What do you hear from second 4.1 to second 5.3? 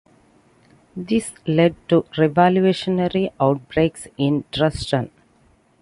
in Dresden.